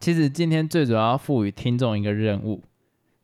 [0.00, 2.62] 其实今天最主要要赋予听众一个任务，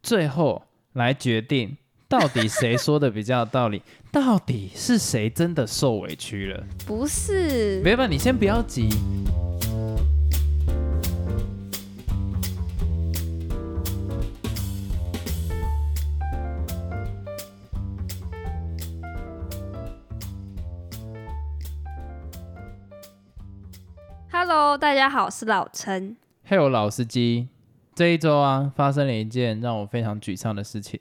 [0.02, 1.74] 最后来决定
[2.06, 3.80] 到底谁说的比较有道理，
[4.12, 6.62] 到底是谁真的受委屈了。
[6.86, 8.90] 不是，别吧，你先不要急。
[24.30, 26.18] Hello，大家好，我是老陈。
[26.48, 27.48] 嘿，我老司机，
[27.92, 31.00] 这一周啊，发生了一件让我非常沮丧的事情。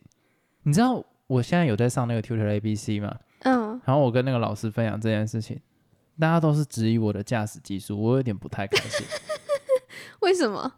[0.63, 3.15] 你知道我现在有在上那个 Tutor ABC 吗？
[3.41, 5.61] 嗯，然后我跟那个老师分享这件事情，
[6.19, 9.05] 大家都是质疑我的驾驶技术，我有点不太开心。
[10.21, 10.73] 为什么？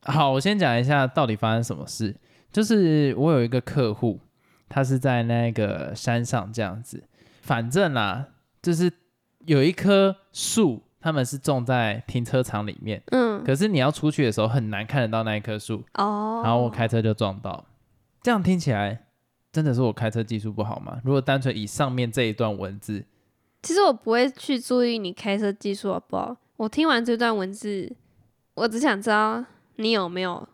[0.00, 2.16] 好，我先讲一下到底发生什么事。
[2.50, 4.18] 就是我有一个客户，
[4.66, 7.04] 他是在那个山上这样子，
[7.42, 8.28] 反正啦，
[8.62, 8.90] 就是
[9.44, 17.64] 有一棵树，他们是种在停车场里面，嗯，可是你要出去的时候很难看得到那一棵树，哦，然后我开车就撞到。
[18.24, 19.06] 这样听起来
[19.52, 21.00] 真的是我开车技术不好吗？
[21.04, 23.04] 如果单纯以上面这一段文字，
[23.62, 26.36] 其实我不会去注意你开车技术好不好。
[26.56, 27.94] 我听完这段文字，
[28.54, 29.44] 我只想知道
[29.76, 30.48] 你有没有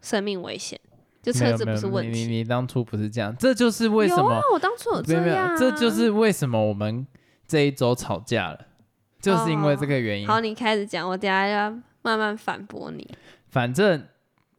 [0.00, 0.78] 生命危险，
[1.20, 2.20] 就车子不是问题。
[2.20, 7.04] 你你你当初不是这样，这就是为什么我当初有这样、啊，这就是为什么我们
[7.48, 8.65] 这一周吵架了，
[9.26, 10.28] 就是因为这个原因。
[10.28, 11.70] 好，你开始讲，我等下要
[12.02, 13.04] 慢慢反驳你。
[13.48, 14.06] 反正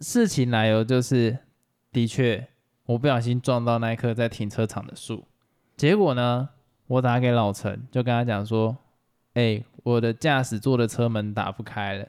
[0.02, 1.38] 事情来由就是，
[1.94, 2.46] 的确
[2.86, 5.26] 我不小心撞到那一棵在停车场的树，
[5.78, 6.50] 结果呢，
[6.88, 8.76] 我打给老陈，就跟他讲说，
[9.36, 12.06] 哎、我的驾驶座的车门打不开了，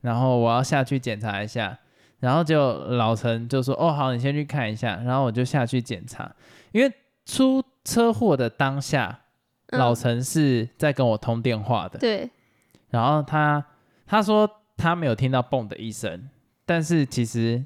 [0.00, 1.78] 然后我要下去检查一下。
[2.20, 6.32] 然后就老陈就说：“哦，好，你先去看一下。”然后我就下去检查，
[6.70, 6.94] 因为
[7.26, 9.21] 出车祸的当下，
[9.72, 11.98] 嗯老陈是在跟我通电话的。
[11.98, 12.30] 对，
[12.90, 13.64] 然后他
[14.06, 16.28] 他说他没有听到嘣的一声，
[16.64, 17.64] 但是其实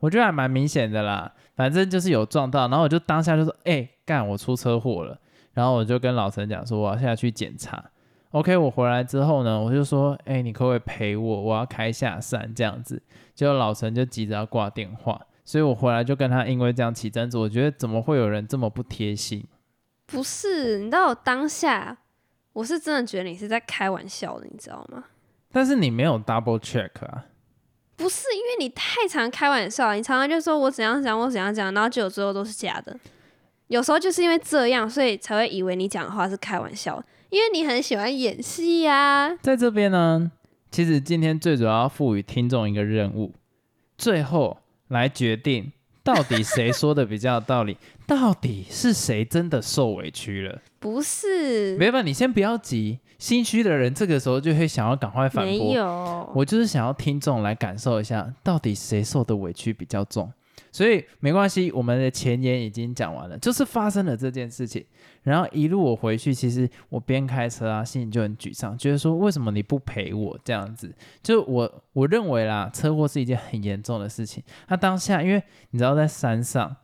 [0.00, 5.18] 我觉得还蛮明显的啦，反正就是有撞到，然后我就当下就说，哎、干，我出车祸了，
[5.52, 7.84] 然后我就跟老陈讲说我要下去检查。
[8.30, 11.42] OK，我回来之后呢，我就说，哎、你可不可以陪我？
[11.42, 13.02] 我要开下山这样子。
[13.34, 17.36] 结果老陈就急着要挂电话，所以我回来就跟他因为这样起争执。
[17.36, 19.44] 我觉得怎么会有人这么不贴心？
[20.12, 21.96] 不是，你知道我当下，
[22.52, 25.04] 我是真的觉得你是在开玩笑的，你知道吗？
[25.50, 27.26] 但是你没有 double check 啊。
[27.96, 32.98] 不是，因为你太常开玩笑，你常常就说我怎样讲，我怎样讲，然后结果最后都是假的。
[33.68, 40.30] 有时候就是因为这样，所以才会以为你讲的话是开玩笑，因为你很喜欢演戏呀、在这边呢，
[40.70, 43.34] 其实今天最主要要赋予听众一个任务，
[43.96, 44.58] 最后
[44.88, 45.72] 来决定
[46.04, 47.76] 到底谁说的比较有道理，
[48.06, 50.60] 到底是谁真的受委屈了。
[50.80, 55.72] 不是，没办法，你先不要急，心虚的人这个时候就会想要赶快反没驳。
[55.72, 60.32] 有，我就是想要听众来感受一下，到底谁受的委屈比较重。
[60.72, 64.84] 所以没关系，我们的前言已经讲完了，就是发生了这件事情。
[65.22, 70.92] 然后一路我回去，其实我边开车啊，心里就很沮丧，觉得说为什么你不陪我这样子？
[71.22, 74.42] 就我我认为啦，车祸是一件很严重的事情。
[74.68, 75.40] 那当下，因为
[75.70, 76.74] 你知道在山上，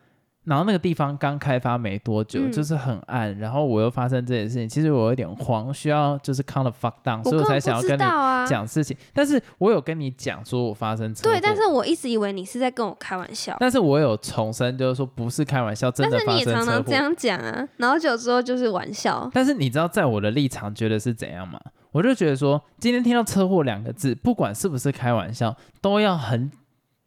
[0.49, 8.03] 然后那个地方刚开发没多久，嗯就是很暗，然后我又发生这件事情，其实我有点慌，需要就是 count the fuck down，所以我才想要跟你。
[8.49, 16.73] 讲事情，但是我有跟你讲说我发生车祸，对，但是我一直以为你是在跟我开玩笑，但是我有重申，就是说不是开玩笑，真的但是你也发生车祸。
[16.73, 19.31] 常常这样讲啊，然后久之后就是玩笑。
[19.35, 21.61] 但是你知道，在我的立场觉得是怎样吗？
[21.93, 26.51] 我就觉得说，今天听到车祸两个字，不管是不是开玩笑，都要很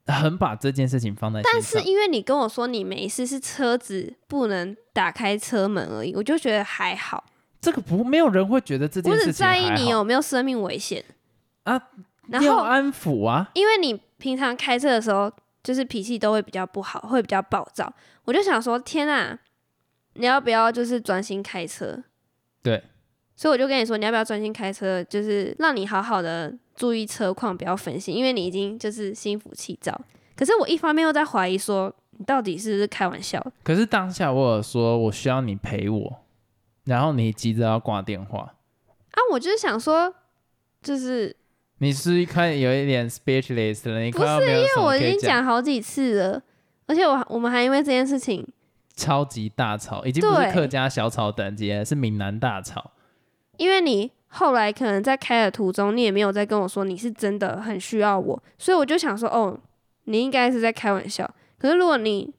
[0.08, 1.82] 很把这件事情放在但上。
[1.82, 7.24] 是因为你跟我说你没事，是车子不能打开车门而已，我就觉得还好。
[7.60, 11.06] 这个不没有人会觉得这件我只事情还好在意你有没有生命危险
[11.64, 11.80] 啊，
[12.28, 13.52] 然后，安抚啊。
[13.54, 15.32] 因为你平常开车的时候，
[15.62, 17.94] 就是脾气都会比较不好，会比较暴躁。
[18.26, 19.38] 我就想说，天啊，
[20.14, 22.04] 你要不要就是专心开车？
[22.64, 22.84] 对，
[23.42, 25.04] 所以我就跟你说，你要不要专心开车？
[25.06, 30.00] 就是让你好好的注意车况，不要分心，因为你已经就是心浮气躁。
[30.36, 33.44] 可是我一方面又在怀疑说，你到底是不是开玩笑？
[33.64, 36.20] 可是当下我有说我需要你陪我，
[36.84, 38.42] 然后你急着要挂电话，
[39.10, 40.14] 啊，我就是想说，
[40.84, 41.36] 就是
[41.80, 46.44] 你是看有一点 speechless 了，你不快要没有因为我已经讲好几次了，
[46.86, 48.48] 而且我我们还因为这件事情，
[48.96, 52.92] 超级大吵，已经不是客家小吵等级了，是闽南大吵。
[53.58, 59.60] 因为你后来可能在开的途中，你也没有再跟我说你是真的很需要我，所以我就想说，哦，
[60.06, 61.30] 你应该是在开玩笑。
[61.58, 62.34] 可是如果你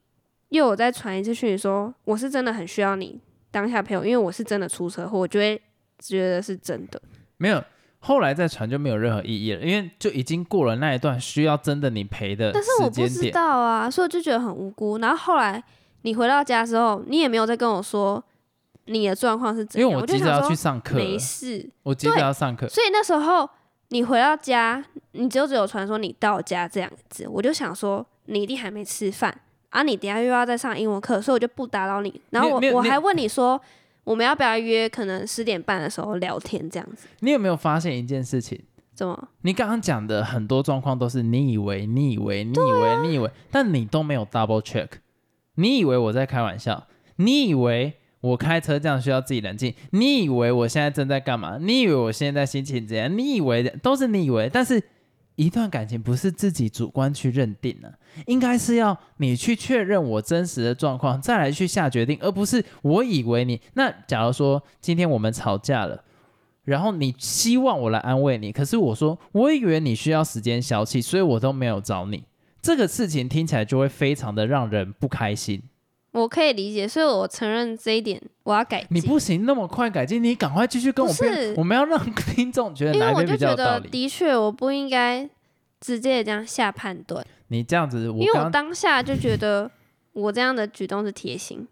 [0.49, 3.19] 又有再传一次讯息说我是真的很需要你
[3.51, 5.61] 当下陪我，因为我是真的出车祸，我就会
[5.99, 7.01] 觉得是真的。
[7.37, 7.63] 没有，
[7.99, 13.31] 后来再传就没有任何意义了，因为就已经过了那一段需要真的你陪的但是我不知。
[13.31, 14.97] 道啊，所以我就觉得很无辜。
[14.97, 15.63] 然后后来
[16.01, 18.21] 你回到家之后，你也没有再跟我说
[18.85, 21.69] 你的状况是怎样，因为我急着要去上课没，事。
[21.83, 22.67] 我急着要上课。
[22.67, 23.49] 所以那时候
[23.89, 32.21] 你回到家，你就只有传说你到家这两个字，我就想说你一定还没吃饭啊，你等下又要再上英文课，所以我就不打扰你。
[32.29, 33.59] 然后我我还问你说，
[34.03, 37.07] 我们要不要约可能十点半的时候聊天这样子？
[37.19, 38.61] 你有没有发现一件事情？
[38.93, 39.29] 怎么？
[39.41, 44.87] 你刚刚讲的很多状况都是你以为、你以为、你以为、你以为，但你都没有 double check。
[45.55, 46.85] 你以为我在开玩笑，
[47.15, 51.57] 你以为我开车这样需要自己冷静，你以为我现在正在干嘛？
[51.59, 53.17] 你以为我现在心情怎样？
[53.17, 54.81] 你以为的都是你以为，但是
[55.35, 57.93] 一段感情不是自己主观去认定的、
[58.27, 63.59] 应该是要你去确认我真实的状况，再来去下决定，而不是我以为你。
[63.73, 66.03] 那假如说今天我们吵架了。
[66.63, 72.23] 然后你希望我来安慰你，可是我说我以为你需要时间消气，所以我都没有找你。
[72.61, 75.61] 这个事情听起来就会非常的让人不开心。
[76.13, 78.87] 我可以理解，所以我承认这一点，我要改进。
[78.91, 81.99] 你不行那么快改进，你赶快继续跟我是我们要让
[82.35, 83.89] 听众觉得因为我哪一边比较就觉得，有道理。
[83.89, 85.27] 的确我不应该
[85.81, 89.69] 直接这样下判断，你这样子，我因为我当下就觉得
[90.13, 91.67] 我这样的举动是贴心。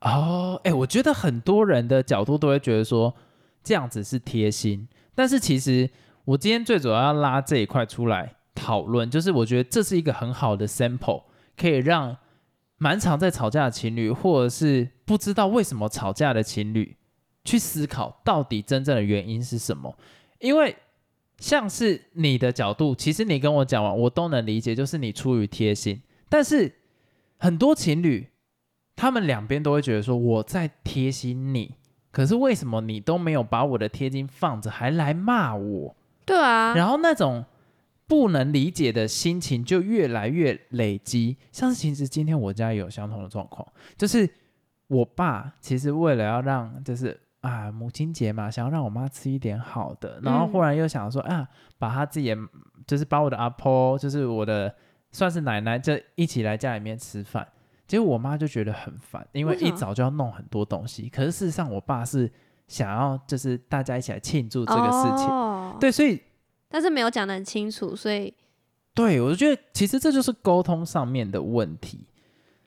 [0.00, 3.14] 哦，哎，我觉得很多人的角度都会觉得说
[3.62, 5.88] 这样子是贴心，但是其实
[6.24, 11.22] 我今天最主要要拉这一块出来讨论，就是我觉得这是一个很好的 sample，
[11.56, 12.16] 可以让
[12.78, 16.96] 蛮常在吵架的情侣，或者是不知道为什么吵架的情侣，
[17.44, 19.96] 去思考到底真正的原因是什么。
[20.38, 20.74] 因为
[21.38, 26.72] 像是你的角度，其实你跟我讲完，我都能理解，就是你出于贴心，但是
[27.36, 28.28] 很多情侣。
[29.00, 31.76] 他们两边都会觉得说我在贴心你，
[32.10, 35.94] 可是为什么你都没有把我的贴心放着，还来骂我？
[36.26, 37.44] 对啊，然后那种
[38.08, 41.36] 不能理解的心情就越来越累积。
[41.52, 43.64] 像是其实今天我家也有相同的状况，
[43.96, 44.28] 就是
[44.88, 51.46] 我爸其实为了要让就是啊母亲节嘛，想要让我妈吃一点好的，然后忽然又想说、啊，
[51.78, 52.34] 把他自己
[52.86, 54.74] 就是把我的阿婆，就是我的
[55.12, 57.46] 算是奶奶，就一起来家里面吃饭。
[57.86, 61.08] 结果我妈就觉得很烦，因为一早就要弄很多东西。
[61.08, 62.30] 可是事实上，我爸是
[62.66, 65.26] 想要就是大家一起来庆祝这个事情。
[65.26, 66.20] 哦、，对，所以
[66.68, 68.32] 但是没有讲得很清楚，所以
[68.94, 72.00] 对我觉得其实这就是沟通上面的问题。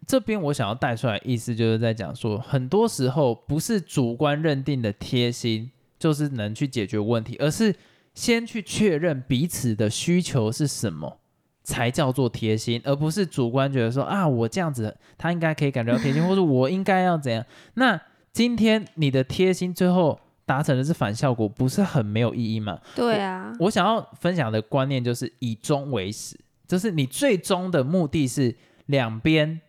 [0.07, 7.75] 这边我想要带出来的意思就是在讲说，很多时候不是主观认定的贴心就是能去解决问题，而是
[8.13, 11.17] 先去确认彼此的需求是什么。
[11.63, 17.45] 才叫做贴心，而不是主观觉得说啊，我这样子他应该可以感觉到贴心，或者我应该要怎样。
[17.75, 18.01] 那
[18.33, 20.19] 今天你的贴心最后
[20.51, 22.77] 达成的是反效果，不是很没有意义吗？
[22.93, 26.37] 对啊，我想要分享的观念就是以终为始，
[26.67, 28.53] 就是你最终的目的是
[28.87, 29.61] 两边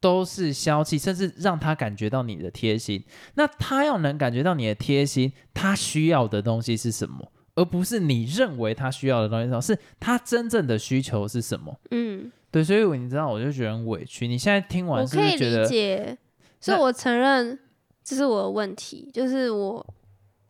[0.00, 3.04] 都是消气，甚至让他感觉到你的贴心。
[3.34, 7.32] 那他要能感觉到你的贴心，他需要的东西是什么？
[7.56, 11.76] 而不是你认为他需要的东西是什么，是他真正的需求是什么？
[11.90, 14.28] 嗯，对，所以我你知道，我就觉得很委屈。
[14.28, 16.16] 你现在听完是我可以理解，
[16.60, 17.58] 所以我承认
[18.04, 19.84] 这是我的问题，就是我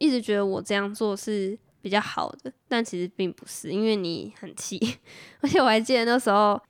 [0.00, 4.78] 一直觉得我这样做是比较好的，但其实并不是，因为你很气，
[5.40, 6.60] 而且我还记得那时候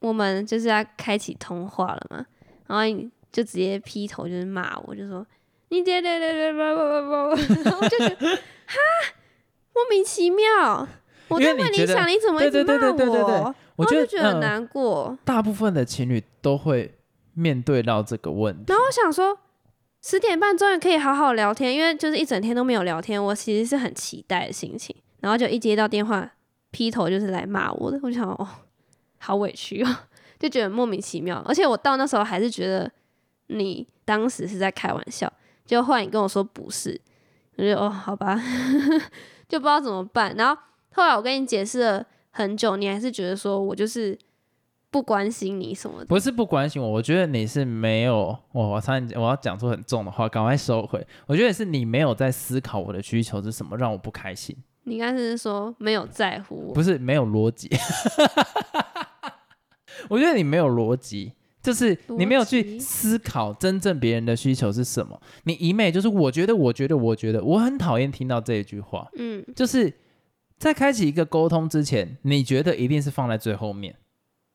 [0.00, 2.26] 我们就是要开启通话了嘛，
[2.66, 5.26] 然后你就直接劈头就是骂我，就说
[5.70, 8.76] 你爹爹爹爹叭叭叭叭，然后我就觉得哈
[9.72, 10.86] 莫名其妙，
[11.28, 13.54] 我因在为你为你觉得想，你怎么一直骂我？
[13.76, 15.16] 我就觉得很嗯难过。
[15.24, 16.92] 大部分的情侣都会
[17.32, 18.76] 面对到这个问题然。
[18.76, 19.38] 后我想说，
[20.02, 24.94] 十点半终于可以好好聊天，因为就是一整天都没有聊天，我其实是很期待的心情。
[25.20, 26.32] 然后就一接到电话，
[26.70, 28.48] 劈头就是来骂我的，我想哦，
[29.18, 29.96] 好委屈哦，
[30.40, 31.44] 就觉得莫名其妙。
[31.46, 32.90] 而且我到那时候还是觉得
[33.48, 35.30] 你当时是在开玩笑，
[35.66, 36.98] 结果后来你跟我说不是，
[37.56, 38.42] 我就哦好吧，
[39.46, 40.34] 就不知道怎么办。
[40.36, 40.58] 然后
[40.92, 44.18] 后来我跟你解释了很久，你还是觉得说我就是
[44.90, 46.06] 不关心你什么的。
[46.06, 51.06] 不是不关心我，我觉得你是没有，我我差点我要讲出很重的话，赶快收回。
[51.26, 57.70] 我觉得是你没有在思考我的需求是什么，让我不开心，你应该是说没有在乎我，不是没有逻辑。
[60.08, 65.20] 我觉得你没有逻辑，就是你没有去思考真正别人的需求是什么。
[65.44, 69.08] 你一昧就是我觉得，我觉得，我觉得，我很讨厌听到这一句话。
[69.16, 69.92] 嗯，就是
[70.58, 73.94] 在开启一个沟通之前，你觉得一定是放在最后面，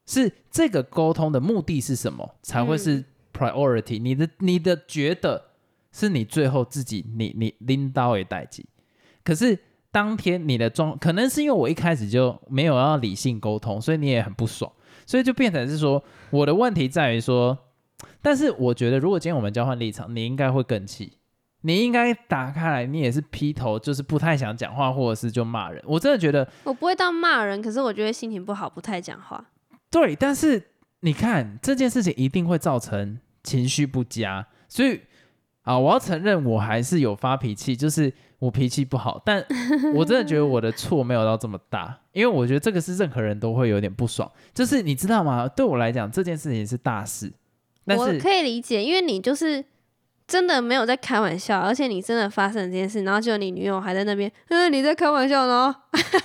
[0.05, 5.43] 是这个沟通的目的是什么才会是 priority？、你的你的觉得
[5.91, 8.65] 是你最后自己你你拎刀为代际，
[9.23, 9.57] 可是
[9.91, 14.71] 当天你的状，可能是因为我一开始就没有要理性沟通，所以你也很不爽，
[15.05, 17.57] 所以就变成是说我的问题在于说，
[18.21, 21.13] 但是我觉得如果今天我们交换立场，你应该会更气，
[21.61, 25.81] 你应该打开来，你也是劈头就是不太想讲话，或者是就骂人。
[25.87, 29.43] 我真的觉得我不会到骂人，可是我觉得心情不好，不太讲话。
[29.95, 30.61] 对，但是
[30.99, 34.99] 你看这件事情一定会造成情绪不佳，所以
[35.61, 39.41] 啊，我要承认我还是有发脾气，就是我脾气不好，但
[39.93, 45.47] 我真的觉得我的错没有到这么大，因为我觉得这个是任何人都会有点不爽，就是你知道吗？
[45.47, 47.31] 对我来讲这件事情是大事，
[47.85, 49.63] 但是我可以理解，因为你就是
[50.27, 55.73] 真的没有在开玩笑，而且你真的发生了这件事，然后就你女友还在那边，嗯，你在开玩笑呢，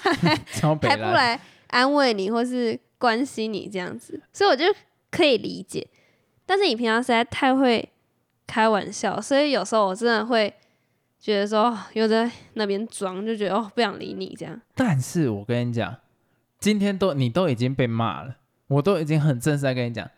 [0.55, 4.65] 超北还不来安慰你或是关心你这样子，所以我就
[5.11, 5.89] 可以理解。
[6.45, 7.89] 但是你平常实在太会
[8.47, 10.53] 开玩笑，所以有时候我真的会
[11.19, 14.61] 觉得说，哦又在那边装，就觉得哦不想理你这样。
[14.75, 15.97] 但是我跟你讲，
[16.59, 20.11] 今天都你都已经被骂了，我都已经很正式在跟你讲，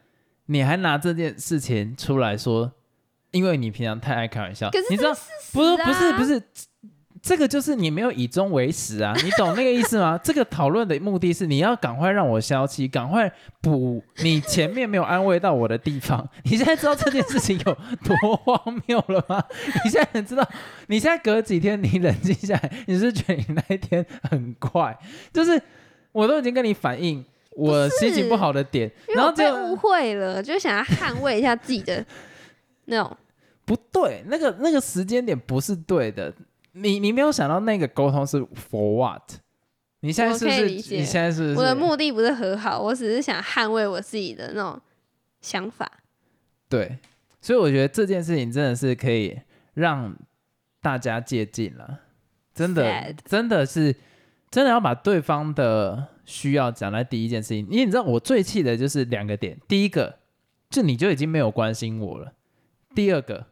[0.47, 2.73] 你还拿这件事情出来说，
[3.31, 5.15] 因为你平常太爱开玩笑，可是你知道
[5.53, 6.43] 不是不是啊不是，
[7.23, 10.19] 这个就是你没有以终为始啊， 你懂那个意思吗？
[10.23, 16.29] 这个讨论的目的是你要赶快让我消气，赶快补你前面没有安慰到我的地方。
[16.43, 19.41] 你现在知道这件事情有多荒谬了吗？
[19.85, 20.45] 你现在知道，
[20.88, 24.99] 你现在隔几天你冷静下来，你是觉得你那一天很快，
[25.33, 25.62] 就是
[26.11, 32.05] 我都已经跟你反映我心情不好的点，然后被误会了，就想要捍卫一下自己的
[32.87, 33.17] 那种。
[33.64, 36.35] 不对，那个那个时间点不是对的。
[36.73, 38.38] 你你没有想到那个沟通是
[38.71, 39.23] for what？
[40.00, 41.55] 你现在我是你现在是？
[41.55, 44.81] 我的目的不是和好，我只是想捍卫我自己的那种
[45.41, 45.91] 想法。
[46.69, 46.99] 对，
[47.41, 49.38] 所以我觉得这件事情真的是可以
[49.75, 50.17] 让
[50.81, 52.00] 大家借鉴了，
[52.55, 53.95] 真的 Sad 真的是
[54.50, 60.19] 真的要把对方的需要讲在第一件事情，因为你知道我最气的就是两个点，第一个
[60.69, 62.33] 就你就已经没有关心我了，
[62.95, 63.51] 第二个。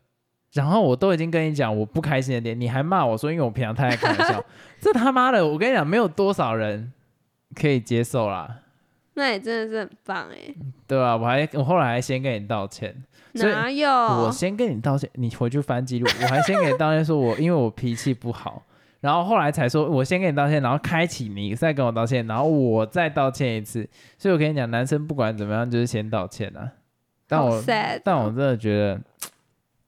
[0.52, 4.44] 然后我都已经跟你讲我不开心的点，你还骂我说因为我平常太爱开玩笑，
[4.80, 6.92] 这他妈的，我跟你讲，没有多少人
[7.54, 8.62] 可以接受啦，
[9.14, 10.54] 那也真的是很棒哎，
[10.86, 12.94] 对吧、我还我后来还先跟你道歉，
[13.34, 13.88] 哪有？
[13.90, 18.62] 我先跟你道歉，你回去翻记录，我还先给你道歉，说我因为我脾气不好，
[19.00, 23.88] 然后后来才说我先跟你道歉，然后开启你再跟我道歉，然后我再道歉一次。
[24.18, 26.72] 所以我跟你讲，男生不管怎么样就是先道歉啊。
[27.28, 27.62] 但我
[28.02, 29.00] 但我真的觉得，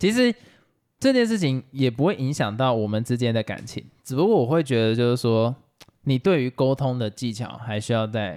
[0.02, 0.34] 其实
[0.98, 5.54] 这件事情也不会影响到我们之间的感情，只不过我会觉得就是说，
[6.02, 8.30] 你对于沟通的技巧还需要再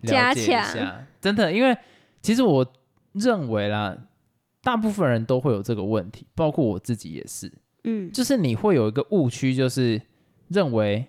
[0.00, 1.06] 了加解一强下。
[1.20, 1.78] 真的，因为
[2.20, 2.66] 其实我
[3.12, 3.96] 认为啦，
[4.64, 7.52] 大部分人都会有这个问题，包括我自己也是，
[7.84, 10.02] 嗯，就是你会有一个误区，就是
[10.48, 11.06] 认为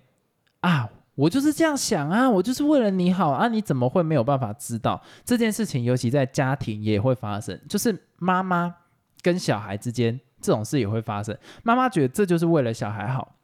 [0.59, 5.83] 啊，我就是这样想啊，我就是为了你好啊，你怎么会没有办法知道这件事情？
[5.83, 8.75] 尤其在家庭也会发生，就是妈妈
[9.21, 11.37] 跟小孩之间这种事也会发生。
[11.63, 13.35] 妈妈觉得这就是为了小孩好，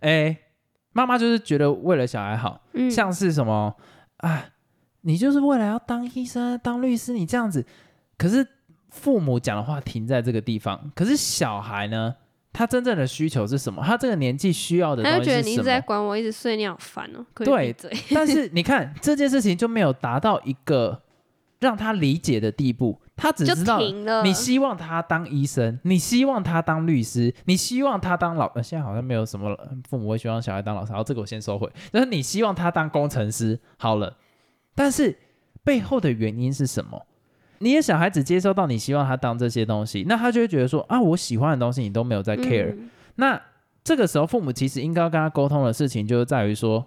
[0.00, 0.36] 哎，
[0.92, 3.74] 妈妈就是觉得为了小孩好，嗯像是什么
[4.18, 4.46] 啊，
[5.02, 7.64] 你就是为了要当医生、当律师，你这样子，
[8.16, 8.46] 可是
[8.90, 12.14] 父母讲的话停在这个地方，可是小孩呢，
[12.52, 13.82] 他真正的需求是什么？
[13.84, 15.48] 他这个年纪需要的他就觉得东西是什么？
[15.50, 17.26] 你一直在管我，一直睡，你好烦哦。
[17.34, 17.74] 对。
[18.14, 21.02] 但是 你看这件事情就没有达到一个
[21.58, 23.78] 让他理解的地步，他只知道。
[24.22, 28.46] 你希望他当医生，你希望他当律师，你希望他当老……
[28.54, 29.56] 呃，现在好像没有什么
[29.88, 31.70] 父母会希望小孩当老师，好，这个我先收回。
[31.92, 34.16] 就是你希望他当工程师，好了，
[34.74, 35.16] 但是
[35.62, 37.06] 背后的原因是什么？
[37.58, 43.40] 你的小孩子接收到你希望他当这些东西，那他就会觉得说啊，我喜欢的东西你都没有在 care，、嗯那
[43.84, 46.84] 这个时候父母其实应该要跟他沟通的事情，就是在于说，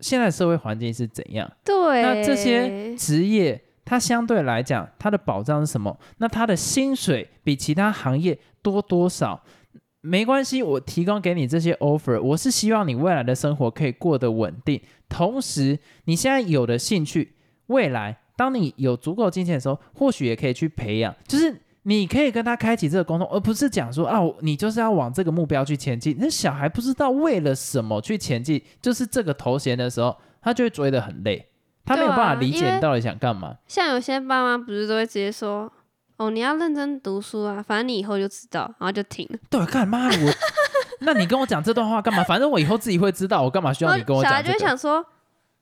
[0.00, 1.50] 现在社会环境是怎样。
[1.64, 5.98] 对，那这些职业，它相对来讲，它的保障是什么？
[6.18, 9.42] 那它的薪水比其他行业多多少？
[10.02, 14.78] 没关系，我提供给你这些 offer，我是希望你未来的生活可以过得稳定。
[15.08, 17.36] 同时，你现在有的兴趣，
[17.68, 21.62] 未来当你有足够金钱的时候，或许也可以去培养，就是。
[21.88, 26.16] 你可以跟他开启这个沟通，而不是讲说啊，你就是要往这个目标去前进。
[26.18, 31.46] 那小孩不知道为了什么去前进，就是这个头衔的时候，他就会追得很累。
[31.86, 33.56] 他没有办法理解你到底想干嘛。
[33.66, 35.72] 像有些爸妈不是都会直接说，
[36.16, 39.38] 哦，你要认真读书啊，反正你以后就知道，然后就停了。
[39.48, 40.32] 对，干嘛我，
[41.00, 42.22] 那你跟我讲这段话干嘛？
[42.24, 44.64] 反正我以后自己会知道，我干嘛需要你跟我然后小孩就讲这个？
[44.64, 45.06] 会想说，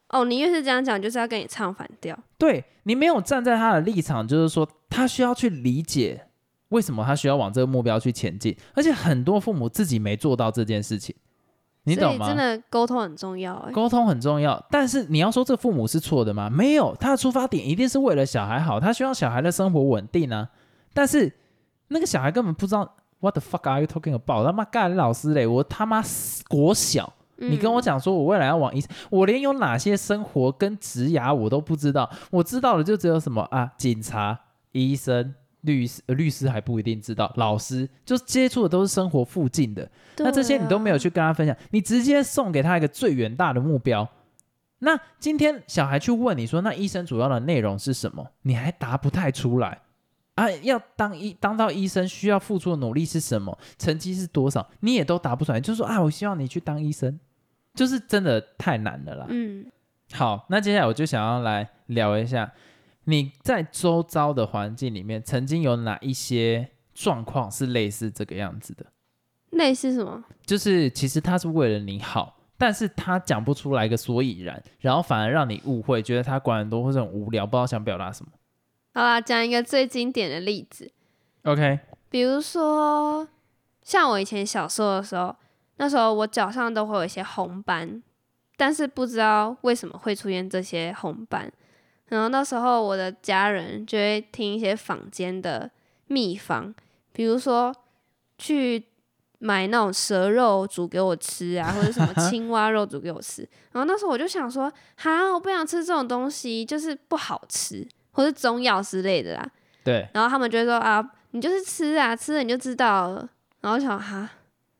[0.08, 2.18] 哦，你越是这样讲，就是要跟你唱反调。
[2.38, 6.26] 对你没有站在他的立场，就是说他需要去理解
[6.68, 11.14] 为什么他需要往这个目标去前进，而且很多父母自己没做到这件事情。
[11.84, 12.26] 你懂吗？
[12.26, 13.72] 真的沟通很重要、欸。
[13.72, 16.50] 沟通很重要，但是你要说这父母是错的吗？
[16.50, 20.48] 没有，他的出发点一定是为了小孩好，他希望小孩的生活稳定啊。
[20.92, 21.32] 但是
[21.88, 24.44] 那个小孩根本不知道 What the fuck are you talking about？
[24.44, 25.46] 他妈干老师嘞！
[25.46, 26.02] 我他妈
[26.46, 34.38] 国小，你跟我嗯讲说我未来要往医，我连有哪些生活跟职涯我都不知道，我知道的就只有什么啊，警察、
[34.72, 35.34] 医生、
[35.64, 39.90] 律师，呃律师还不一定知道，老师就接触的都是生活附近的。
[40.18, 44.08] 那这些你都没有去跟他分享，你直接送给他一个最远大的目标。
[44.80, 48.26] 那今天小孩去问你说，那医生主要的内容是什么？
[48.42, 49.80] 你还答不太出来
[50.34, 50.50] 啊？
[50.62, 53.56] 要当医当到医生需要付出的努力是什么？
[53.78, 54.68] 成绩是多少？
[54.80, 57.18] 你也都答不出来，就说啊，我希望你去当医生，
[57.72, 59.26] 就是真的太难了啦。
[59.30, 59.64] 嗯，
[60.12, 62.52] 好，那接下来我就想要来聊一下，
[63.04, 68.86] 你在周遭的环境里面，曾经有哪一些状况是类似这个样子的？
[69.50, 70.24] 类似什么？
[70.44, 78.32] 就是其实他是为了你好，但是他讲不出来个所以然，然后反而让你误会，觉得他管很多或者很无聊，不知道想表达什么。
[78.94, 80.90] 好啦，讲一个最经典的例子
[81.42, 81.80] ，OK，
[82.10, 83.28] 比如说，
[83.82, 85.36] 像我以前小时候的时候，
[85.76, 88.02] 那时候我脚上都会有一些红斑，
[88.56, 91.52] 但是不知道为什么会出现这些红斑。
[92.08, 95.70] 然后那时候我的家人就会听一些坊间的
[96.06, 96.74] 秘方，
[97.12, 97.74] 比如说
[98.38, 98.84] 去
[99.38, 103.42] 买那种蛇肉煮给我吃啊，或者什么青蛙肉煮给我吃。
[103.72, 109.50] 然后那时候我就想说，哈，我不想吃这种东西，就是不好吃，或是中药之类的啦。
[109.82, 113.28] 对，然后他们就会说啊，你就是吃啊，吃了你就知道了。
[113.60, 114.30] 然后我想哈，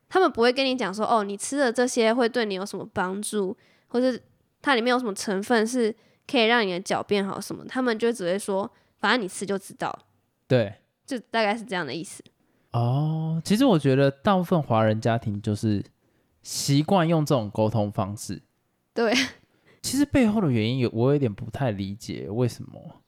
[0.09, 3.57] 他们不会跟你讲说哦，你吃的这些会对你有什么帮助，
[3.89, 4.23] 或是
[4.63, 5.95] 它里面有什么成分是
[6.27, 9.97] 可以让你的脚变好什么，他们就只会说，反正你吃就知道，
[10.49, 10.75] 对，
[11.07, 12.23] 就大概是这样的意思。
[12.73, 15.85] 哦，其实我觉得大部分华人家庭就是
[16.43, 18.43] 习惯用这种沟通方式。
[18.93, 19.15] 对，
[19.83, 23.01] 其实背后的原因有我有点不太理解，为什么？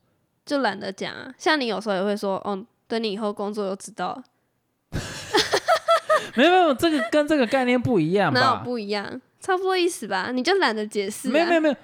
[0.44, 1.34] 就懒得讲啊。
[1.36, 4.24] 像你有时候也会说，哦，等你以后工作就知道 了，
[6.36, 8.64] 没有没有，这个跟这个概念不一样哪有？
[8.64, 9.20] 不一样？
[9.40, 10.30] 差不多意思吧？
[10.32, 11.32] 你就懒得解释、啊。
[11.32, 11.76] 没有没有没有，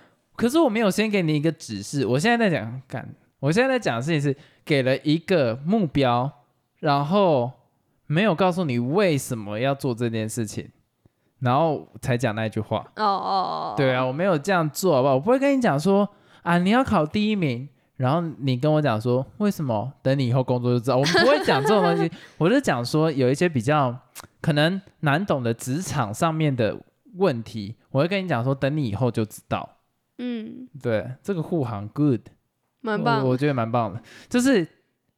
[0.43, 6.29] 可是我没有先给你一个指示，我现在在讲干，我现在在讲的事情是给了一个目标，
[6.81, 7.49] 然后
[8.09, 10.69] 没有告诉你为什么要做这件事情，
[11.39, 12.79] 然后才讲那句话。
[12.97, 15.15] 哦哦哦，对啊，我没有这样做，好不好？
[15.15, 16.09] 我不会跟你讲说
[16.43, 19.93] 啊，你要考第一名，然后你跟我讲说为什么？
[20.03, 20.97] 等你以后工作就知道。
[20.97, 23.97] 我们不会讲这种东西，我就讲说有一些比较
[24.41, 26.77] 可能难懂的职场上面的
[27.15, 29.77] 问题，我会跟你讲说，等你以后就知道。
[30.19, 32.21] 嗯，对，这个护航 good，
[32.81, 33.23] 蛮棒。
[33.25, 34.03] 我我觉得蛮棒的。
[34.29, 34.67] 就是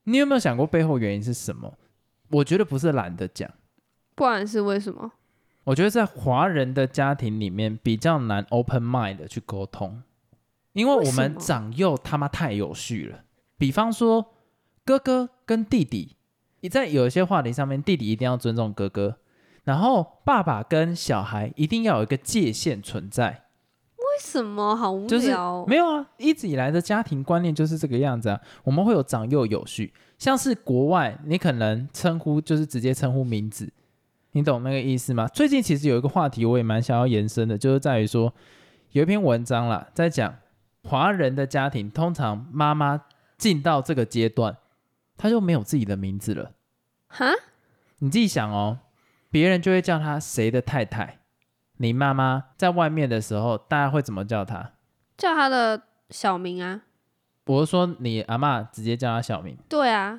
[0.04, 1.76] 你有没有想过背后原因是什么？
[2.30, 3.50] 我觉得不是懒得讲，
[4.14, 5.12] 不然是为什么？
[5.64, 10.02] 我觉得在华人的家庭里面比较难 open mind 的去沟通，
[10.72, 13.24] 因为我们长幼他妈太有序了。
[13.57, 14.35] 比方说，
[14.85, 16.16] 哥哥跟弟弟，
[16.61, 19.18] 你在有一些话题上面，弟弟一定要尊重哥哥，
[19.62, 23.43] 然后爸爸跟小孩一定要有一个界限存在。
[24.14, 24.77] 为什么？
[24.77, 28.40] 好无就是聊哦、没有啊，一直以来的家庭观念就是这个样子啊。
[28.62, 33.72] 我们会有长幼有序，像是国外，你可能称呼就是直接称呼名字，
[34.33, 35.27] 你懂那个意思吗？
[35.27, 38.33] 最近其实有一个话题，我也蛮想要延伸的，就是在于说
[38.92, 40.37] 有一篇文章啦，在讲
[40.85, 43.00] 华人的家庭，通常妈妈
[43.37, 44.57] 进到这个阶段，
[45.16, 46.53] 她就没有自己的名字了。
[47.09, 47.27] 哈，
[47.98, 48.79] 你自己想哦，
[49.31, 51.18] 别人就会叫她谁的太太。
[51.85, 54.70] 你妈妈在外面的时候，大家会怎么叫她？
[55.18, 56.81] 叫他的小名啊。
[57.44, 60.18] 我是说，你阿妈直接叫她小名对啊，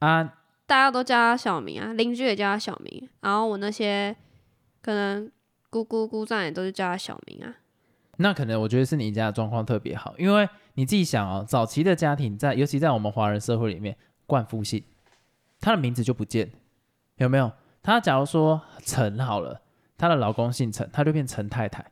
[0.00, 0.24] 啊，
[0.66, 4.16] 大家都叫他小名啊，邻居也叫他小名，然后我那些
[4.82, 5.30] 可能
[5.70, 7.54] 姑姑姑丈也都是叫他小名啊。
[8.16, 14.82] 那可能我觉得是你家的状况特别好，因为你自己想哦，早期的家庭在，尤其在我们华人社会里面，冠夫姓，
[15.60, 16.50] 他的名字就不见，
[17.18, 17.52] 有没有？
[17.80, 19.62] 他假如说陈好了，
[20.00, 21.84] 她的老公姓陈，她就变陈太太，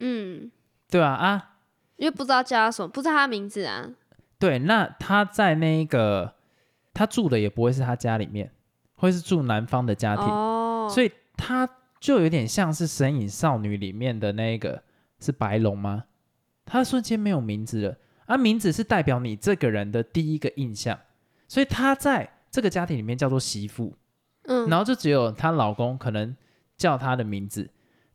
[0.00, 0.50] 嗯，
[0.90, 1.26] 对吧、啊？
[1.28, 1.54] 啊，
[1.94, 3.88] 因为不知道叫他什么，不知道他名字啊。
[4.36, 6.34] 对，那她在那个
[6.92, 8.50] 她住的也不会是她家里面，
[8.96, 11.68] 会是住男方的家庭，哦，所以她
[12.00, 14.82] 就有点像是《神隐少女》里面的那个
[15.20, 16.06] 是白龙吗？
[16.64, 20.98] 她瞬间没有名字了，而、名字是代表你这个人的第一个印象，
[21.46, 23.94] 所以她在这个家庭里面叫做媳妇，
[24.46, 26.36] 嗯，然后就只有她老公可能
[26.76, 27.70] 叫他的名字，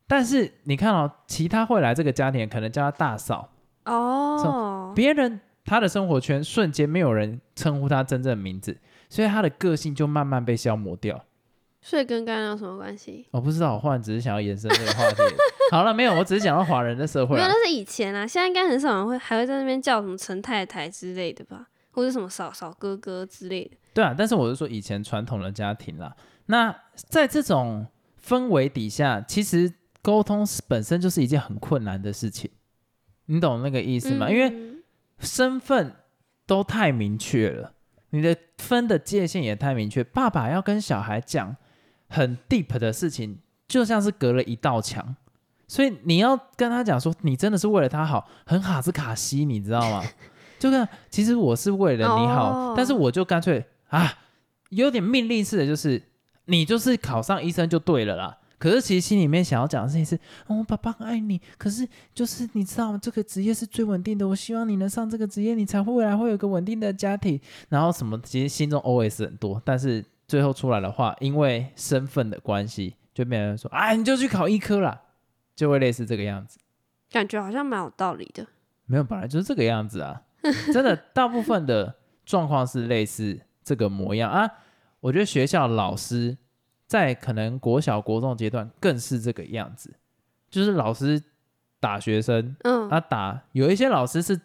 [0.06, 3.50] 但是你看哦，其他会来这个家庭可能叫他大嫂，
[3.84, 11.24] 哦，别人他的生活圈瞬间没有人称呼他真正的名字，所以他的个性就慢慢被消磨掉。
[11.84, 13.26] 所以跟刚刚有什么关系？
[13.32, 15.16] 我不知道，我忽然只是想要延伸这个话题。
[15.72, 17.50] 好了，没有，我只是讲到华人的社会没有，啊。
[17.52, 23.76] 那是以前啊，现在应该很少人会还会在那边叫什么陈太太之类的吧，或者什么嫂嫂哥哥之类的。
[23.92, 26.14] 对啊，但是我是说以前传统的家庭啦。
[26.46, 27.84] 那在这种
[28.24, 32.50] 氛围底下，其实沟通本身就是一件很困难的事情，
[33.26, 34.30] 你懂那个意思吗？
[34.30, 34.82] 因为嗯
[35.18, 35.94] 身份
[36.46, 37.74] 都太明确了，
[38.10, 40.02] 你的分的界限也太明确。
[40.02, 41.56] 爸爸要跟小孩讲
[42.08, 45.14] 很 deep 的事情，就像是隔了一道墙，
[45.68, 50.02] 所以你要跟他讲说，你真的是为了他好，很哈斯卡西，你知道吗？
[50.58, 54.12] 就跟其实我是为了你好，哦但是我就干脆啊，
[54.70, 56.02] 有点命令式的，就是
[56.46, 58.38] 你就是考上医生就对了啦。
[58.58, 62.98] 可是其实心里面想要讲的事情是，哦，爸爸爱你，可是就是你知道吗？
[63.02, 67.40] 这个职业是最稳定的，我希望你能上这个职业，你才会未来会有一个稳定的家庭。
[67.68, 75.02] 然后什么，其实心中 OS 很多，但是最后出来的话，因为身份的关系，就变成说，啊，你就去考医科啦，
[75.56, 76.60] 就会类似这个样子。
[77.10, 78.46] 感觉好像蛮有道理的。
[78.86, 80.22] 没有，本来就是这个样子啊。
[80.72, 81.92] 真的，大部分的
[82.24, 84.48] 状况是类似这个模样啊。
[85.02, 86.38] 我觉得学校老师
[86.86, 89.92] 在可能国小、国中阶段更是这个样子，
[90.48, 91.20] 就是老师
[91.80, 94.40] 打学生，嗯，啊打有一些老师是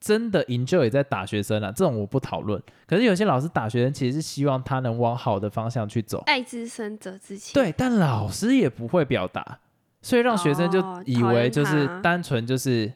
[0.00, 2.60] 真的 enjoy 在打学生啊，这种我不讨论。
[2.86, 7.54] 可是有些老师打学生其实是希望他能往好的方向去走，爱之深责之切。
[7.54, 9.60] 对，但老师也不会表达，
[10.02, 12.92] 所以让学生就哦以为就是他单纯就是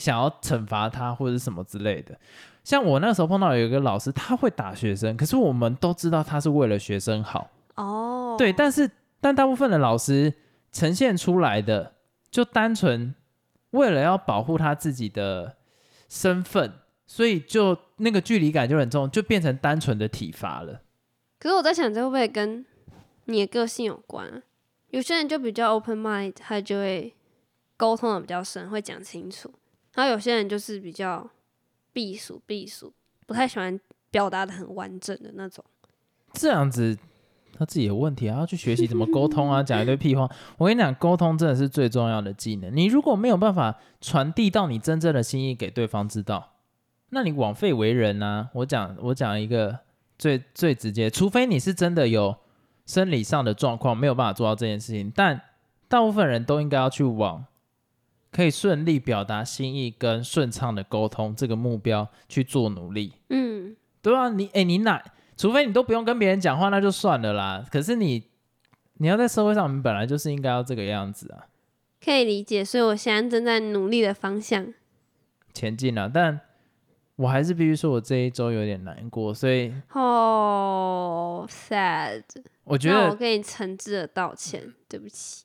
[0.00, 2.18] 想要惩罚他或者是什么之类的。
[2.64, 8.52] 像我那时候碰到有一个老师，他会打学生，可是我们都知道他是为了学生好，哦，对。
[8.52, 10.32] 但是但大部分的老师
[10.72, 11.94] 呈现出来的，
[12.30, 13.14] 就单纯
[13.70, 15.56] 为了要保护他自己的
[16.08, 16.72] 身份，
[17.06, 20.80] 所以就那个距离感就很重，就变成单纯的体罚了。
[21.38, 22.64] 可是我在想，这会不会跟
[23.24, 24.42] 你的个性有关啊？
[24.88, 27.14] 有些人就比较 open mind，他就会
[27.76, 29.48] 沟通的比较深，会讲清楚；
[30.00, 31.28] 然后有些人就是比较
[31.92, 32.90] 避暑避暑，
[33.26, 33.78] 不太喜欢
[34.10, 35.62] 表达的很完整的那种。
[36.32, 36.96] 这样子
[37.52, 40.26] 他自己有问题啊，要去学习怎么沟通啊， 讲一堆屁话。
[40.56, 42.74] 我跟你讲，沟通真的是最重要的技能。
[42.74, 46.54] 你如果没有办法传递到你真正的心意给对方知道，
[47.10, 48.48] 那你枉费为人啊。
[48.54, 49.80] 我讲，我讲一个
[50.16, 52.34] 最最直接，除非你是真的有
[52.86, 55.42] 生理上的状况没有办法做到这件事情，但
[55.88, 57.44] 大部分人都应该要去往
[58.30, 63.14] 可以顺利表达心意跟顺畅的沟通这个目标去做努力。
[63.28, 65.02] 嗯，对啊，你哎、你哪？
[65.36, 67.64] 除非你都不用跟别人讲话，那就算了啦。
[67.72, 68.22] 可是你，
[68.98, 71.48] 你要在社会上，你本来就是应该要这个样子啊，
[72.04, 72.64] 可以理解。
[72.64, 74.72] 所以我现在正在努力的方向。
[75.54, 76.10] 前进啊。
[76.12, 76.40] 但
[77.16, 82.22] 我还是必须说，我这一周有点难过，所以哦、sad。
[82.64, 85.44] 我觉得我跟你诚挚的道歉，对不起。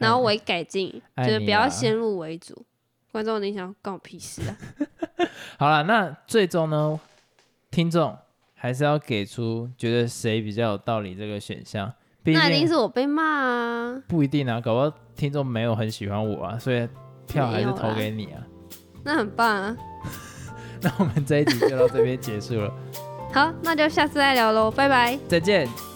[0.00, 2.64] 然后我会改进，就是不要先入为主。
[3.12, 4.56] 观众，你想关我屁事啊？
[5.58, 5.82] 好了。
[5.84, 6.98] 那最终呢，
[7.70, 8.16] 听众
[8.54, 11.92] 还是要给出觉得谁比较有道理这个选项。
[12.24, 14.02] 那一定是我被骂啊！
[14.06, 16.88] 不一定啊，搞不好听众没有很喜欢我啊，所以
[17.26, 18.42] 票还是投给你啊。
[19.02, 19.76] 那很棒啊！
[20.82, 22.72] 那我们这一集就到这边结束了，
[23.32, 25.18] 好，那就下次再聊喽，拜拜。
[25.26, 25.89] 再见。